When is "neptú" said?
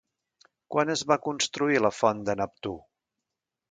2.45-2.79